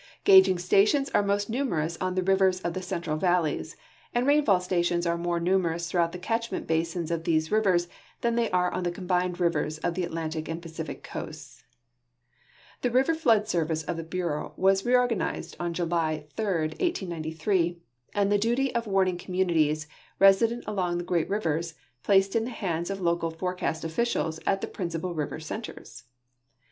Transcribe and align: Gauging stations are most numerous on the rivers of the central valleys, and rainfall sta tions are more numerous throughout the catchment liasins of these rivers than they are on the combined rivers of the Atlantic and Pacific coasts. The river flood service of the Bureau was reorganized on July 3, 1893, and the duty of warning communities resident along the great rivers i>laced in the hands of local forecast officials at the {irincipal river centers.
Gauging 0.23 0.57
stations 0.57 1.11
are 1.11 1.21
most 1.21 1.47
numerous 1.47 1.95
on 2.01 2.15
the 2.15 2.23
rivers 2.23 2.59
of 2.61 2.73
the 2.73 2.81
central 2.81 3.17
valleys, 3.17 3.75
and 4.15 4.25
rainfall 4.25 4.59
sta 4.59 4.81
tions 4.81 5.05
are 5.05 5.15
more 5.15 5.39
numerous 5.39 5.87
throughout 5.87 6.11
the 6.11 6.17
catchment 6.17 6.65
liasins 6.67 7.11
of 7.11 7.23
these 7.23 7.51
rivers 7.51 7.87
than 8.21 8.33
they 8.33 8.49
are 8.49 8.71
on 8.73 8.81
the 8.81 8.89
combined 8.89 9.39
rivers 9.39 9.77
of 9.77 9.93
the 9.93 10.03
Atlantic 10.03 10.47
and 10.49 10.59
Pacific 10.59 11.03
coasts. 11.03 11.63
The 12.81 12.89
river 12.89 13.13
flood 13.13 13.47
service 13.47 13.83
of 13.83 13.95
the 13.95 14.03
Bureau 14.03 14.55
was 14.57 14.83
reorganized 14.87 15.55
on 15.59 15.71
July 15.71 16.25
3, 16.35 16.43
1893, 16.45 17.77
and 18.15 18.31
the 18.31 18.39
duty 18.39 18.73
of 18.73 18.87
warning 18.87 19.19
communities 19.19 19.85
resident 20.17 20.63
along 20.65 20.97
the 20.97 21.03
great 21.03 21.29
rivers 21.29 21.75
i>laced 22.07 22.35
in 22.35 22.45
the 22.45 22.49
hands 22.49 22.89
of 22.89 23.01
local 23.01 23.29
forecast 23.29 23.83
officials 23.83 24.39
at 24.47 24.61
the 24.61 24.67
{irincipal 24.67 25.15
river 25.15 25.39
centers. 25.39 26.05